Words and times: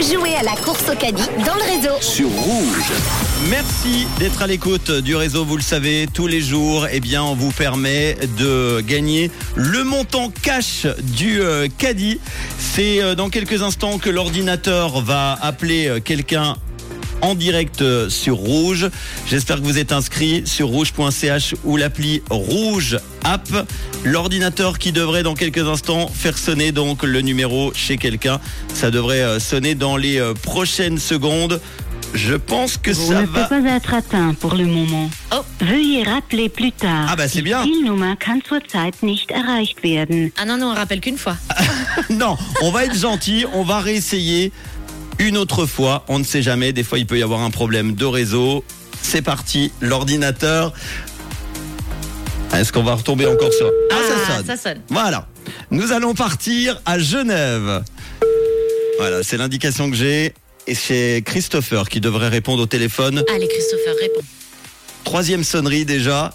Jouez 0.00 0.34
à 0.34 0.42
la 0.42 0.56
course 0.56 0.88
au 0.90 0.96
caddie 0.96 1.28
dans 1.44 1.54
le 1.54 1.62
réseau. 1.62 2.00
Sur 2.00 2.28
Rouge. 2.28 2.92
Merci 3.50 4.06
d'être 4.18 4.42
à 4.42 4.46
l'écoute 4.46 4.90
du 4.90 5.14
réseau. 5.14 5.44
Vous 5.44 5.56
le 5.56 5.62
savez, 5.62 6.08
tous 6.12 6.26
les 6.26 6.40
jours, 6.40 6.86
eh 6.90 7.00
bien, 7.00 7.22
on 7.22 7.34
vous 7.34 7.50
permet 7.50 8.16
de 8.38 8.80
gagner 8.80 9.30
le 9.54 9.84
montant 9.84 10.30
cash 10.30 10.86
du 11.16 11.40
euh, 11.40 11.68
caddie. 11.78 12.20
C'est 12.58 13.02
euh, 13.02 13.14
dans 13.14 13.28
quelques 13.28 13.62
instants 13.62 13.98
que 13.98 14.10
l'ordinateur 14.10 15.02
va 15.02 15.38
appeler 15.40 15.86
euh, 15.88 16.00
quelqu'un 16.00 16.56
en 17.22 17.34
direct 17.34 17.80
euh, 17.82 18.10
sur 18.10 18.36
Rouge. 18.36 18.90
J'espère 19.26 19.56
que 19.60 19.64
vous 19.64 19.78
êtes 19.78 19.92
inscrit 19.92 20.42
sur 20.44 20.68
rouge.ch 20.68 21.54
ou 21.64 21.76
l'appli 21.76 22.22
Rouge 22.28 22.98
App. 23.24 23.48
L'ordinateur 24.04 24.78
qui 24.78 24.92
devrait 24.92 25.22
dans 25.22 25.34
quelques 25.34 25.66
instants 25.66 26.08
faire 26.12 26.36
sonner 26.36 26.72
donc 26.72 27.04
le 27.04 27.20
numéro 27.20 27.72
chez 27.74 27.96
quelqu'un. 27.96 28.40
Ça 28.74 28.90
devrait 28.90 29.22
euh, 29.22 29.38
sonner 29.40 29.74
dans 29.74 29.96
les 29.96 30.18
euh, 30.18 30.34
prochaines 30.34 30.98
secondes. 30.98 31.60
Je 32.14 32.34
pense 32.34 32.76
que 32.76 32.90
Vous 32.90 33.08
ça 33.12 33.22
ne 33.22 33.26
va. 33.26 33.44
peut 33.44 33.62
pas 33.62 33.70
être 33.70 33.94
atteint 33.94 34.34
pour 34.34 34.54
le 34.54 34.66
moment. 34.66 35.08
Oh. 35.34 35.36
Veuillez 35.60 36.02
rappeler 36.02 36.50
plus 36.50 36.72
tard. 36.72 37.06
Ah 37.08 37.16
bah, 37.16 37.26
c'est 37.26 37.40
bien. 37.40 37.62
Zielnummer 37.62 38.16
kann 38.18 38.42
zurzeit 38.46 39.02
nicht 39.02 39.30
erreicht 39.30 39.82
werden. 39.82 40.30
Ah 40.36 40.44
non, 40.44 40.58
non, 40.58 40.72
on 40.72 40.74
rappelle 40.74 41.00
qu'une 41.00 41.16
fois. 41.16 41.36
Non, 42.10 42.36
on 42.62 42.70
va 42.70 42.84
être 42.84 42.98
gentil, 42.98 43.46
on 43.54 43.62
va 43.62 43.78
réessayer 43.80 44.52
une 45.22 45.36
autre 45.36 45.66
fois. 45.66 46.04
On 46.08 46.18
ne 46.18 46.24
sait 46.24 46.42
jamais, 46.42 46.72
des 46.72 46.82
fois 46.82 46.98
il 46.98 47.06
peut 47.06 47.18
y 47.18 47.22
avoir 47.22 47.40
un 47.40 47.50
problème 47.50 47.94
de 47.94 48.04
réseau. 48.04 48.64
C'est 49.00 49.22
parti, 49.22 49.72
l'ordinateur. 49.80 50.72
Est-ce 52.54 52.72
qu'on 52.72 52.82
va 52.82 52.94
retomber 52.94 53.26
encore 53.26 53.52
sur... 53.52 53.70
Ah, 53.90 53.94
ça 54.06 54.34
sonne. 54.34 54.46
ça 54.46 54.56
sonne. 54.56 54.80
Voilà. 54.88 55.26
Nous 55.70 55.92
allons 55.92 56.14
partir 56.14 56.80
à 56.84 56.98
Genève. 56.98 57.82
Voilà, 58.98 59.22
c'est 59.22 59.36
l'indication 59.38 59.90
que 59.90 59.96
j'ai. 59.96 60.34
Et 60.66 60.74
c'est 60.74 61.22
Christopher 61.24 61.88
qui 61.88 62.00
devrait 62.00 62.28
répondre 62.28 62.62
au 62.62 62.66
téléphone. 62.66 63.24
Allez, 63.34 63.48
Christopher, 63.48 63.94
réponds. 64.00 64.20
Troisième 65.04 65.44
sonnerie 65.44 65.84
déjà. 65.84 66.32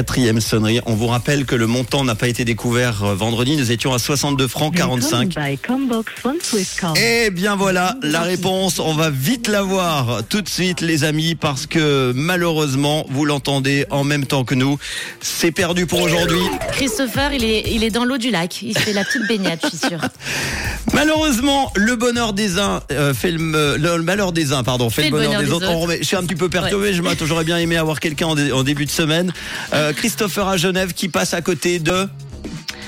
Quatrième 0.00 0.42
sonnerie. 0.42 0.80
On 0.84 0.92
vous 0.94 1.06
rappelle 1.06 1.46
que 1.46 1.54
le 1.54 1.66
montant 1.66 2.04
n'a 2.04 2.14
pas 2.14 2.28
été 2.28 2.44
découvert 2.44 3.02
euh, 3.02 3.14
vendredi. 3.14 3.56
Nous 3.56 3.72
étions 3.72 3.94
à 3.94 3.98
62 3.98 4.46
francs 4.46 4.74
45. 4.76 5.34
Willkommen 5.34 5.34
bei 5.34 5.56
Combox 5.66 6.12
von 6.22 6.34
Swisscom. 6.42 6.92
Eh 7.02 7.30
bien 7.30 7.56
voilà 7.56 7.96
la 8.02 8.20
réponse. 8.20 8.78
On 8.78 8.92
va 8.92 9.08
vite 9.08 9.48
la 9.48 9.62
voir 9.62 10.20
tout 10.28 10.42
de 10.42 10.50
suite 10.50 10.82
les 10.82 11.04
amis 11.04 11.34
parce 11.34 11.64
que 11.64 12.12
malheureusement 12.14 13.06
vous 13.08 13.24
l'entendez 13.24 13.86
en 13.88 14.04
même 14.04 14.26
temps 14.26 14.44
que 14.44 14.54
nous. 14.54 14.78
C'est 15.22 15.50
perdu 15.50 15.86
pour 15.86 16.02
aujourd'hui. 16.02 16.42
Christopher, 16.72 17.32
il 17.32 17.42
est, 17.44 17.62
il 17.72 17.82
est 17.82 17.88
dans 17.90 18.04
l'eau 18.04 18.18
du 18.18 18.30
lac. 18.30 18.60
Il 18.60 18.76
fait 18.78 18.92
la 18.92 19.02
petite 19.02 19.26
baignade, 19.26 19.60
je 19.62 19.68
suis 19.78 19.78
sûre. 19.88 20.00
Malheureusement, 20.92 21.72
le 21.74 21.96
bonheur 21.96 22.32
des 22.34 22.58
uns 22.58 22.80
euh, 22.92 23.12
fait 23.14 23.30
le, 23.30 23.38
me- 23.38 23.76
le 23.76 24.02
malheur 24.02 24.32
des 24.32 24.52
uns, 24.52 24.62
pardon, 24.62 24.88
fait, 24.88 25.04
le 25.04 25.10
bonheur, 25.10 25.40
des, 25.42 25.50
autres. 25.50 25.68
On 25.70 25.80
remet- 25.80 25.98
je 26.00 26.04
suis 26.04 26.16
un 26.16 26.22
petit 26.22 26.36
peu 26.36 26.48
perturbé. 26.48 26.92
Je 26.92 27.00
m'attends- 27.02 27.26
J'aurais 27.26 27.44
bien 27.44 27.58
aimé 27.58 27.76
avoir 27.76 27.98
quelqu'un 27.98 28.26
en, 28.28 28.34
dé- 28.34 28.52
en 28.52 28.62
début 28.62 28.84
de 28.84 28.90
semaine. 28.90 29.32
Euh, 29.72 29.85
Christopher 29.92 30.48
à 30.48 30.56
Genève 30.56 30.92
qui 30.92 31.08
passe 31.08 31.34
à 31.34 31.42
côté 31.42 31.78
de. 31.78 32.08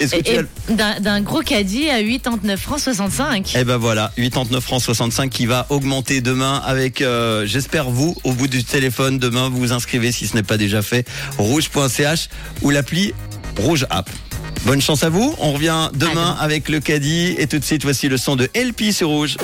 Et, 0.00 0.04
et 0.04 0.40
d'un 0.70 1.20
gros 1.22 1.40
caddie 1.40 1.90
à 1.90 2.00
89 2.00 2.60
francs 2.60 2.78
65. 2.78 3.54
Eh 3.56 3.64
ben 3.64 3.78
voilà, 3.78 4.12
89 4.16 4.62
francs 4.62 4.80
65 4.80 5.28
qui 5.28 5.46
va 5.46 5.66
augmenter 5.70 6.20
demain 6.20 6.62
avec, 6.64 7.02
euh, 7.02 7.44
j'espère 7.46 7.90
vous, 7.90 8.16
au 8.22 8.32
bout 8.32 8.46
du 8.46 8.62
téléphone, 8.62 9.18
demain 9.18 9.48
vous 9.48 9.58
vous 9.58 9.72
inscrivez 9.72 10.12
si 10.12 10.28
ce 10.28 10.36
n'est 10.36 10.44
pas 10.44 10.56
déjà 10.56 10.82
fait, 10.82 11.04
rouge.ch 11.36 12.28
ou 12.62 12.70
l'appli 12.70 13.12
Rouge 13.58 13.86
App. 13.90 14.08
Bonne 14.64 14.80
chance 14.80 15.02
à 15.02 15.08
vous, 15.08 15.34
on 15.38 15.52
revient 15.52 15.90
demain 15.94 16.10
demain. 16.10 16.36
avec 16.38 16.68
le 16.68 16.78
caddie 16.78 17.34
et 17.36 17.48
tout 17.48 17.58
de 17.58 17.64
suite 17.64 17.82
voici 17.82 18.08
le 18.08 18.18
son 18.18 18.36
de 18.36 18.48
LP 18.54 18.92
sur 18.92 19.08
Rouge. 19.08 19.36